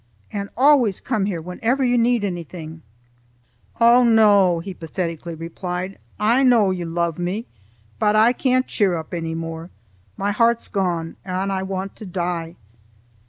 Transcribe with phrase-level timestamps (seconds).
[0.33, 2.81] And always come here whenever you need anything."
[3.79, 4.55] "Oh, no!
[4.55, 7.45] my friends," he pathetically replied, "I know you love me,
[7.99, 9.69] but I can't cheer up any more.
[10.17, 12.55] My heart's gone, and I want to die."